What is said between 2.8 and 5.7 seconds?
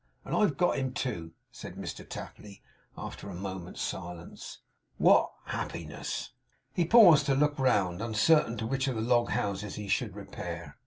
after a moment's silence. 'What a